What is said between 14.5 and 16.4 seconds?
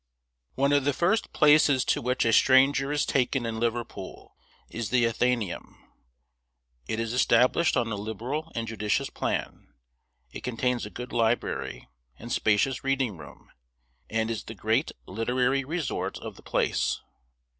great literary resort of